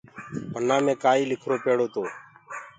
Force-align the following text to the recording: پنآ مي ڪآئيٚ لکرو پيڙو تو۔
پنآ 0.51 0.77
مي 0.85 0.93
ڪآئيٚ 1.03 1.29
لکرو 1.31 1.57
پيڙو 1.63 1.87
تو۔ 1.93 2.03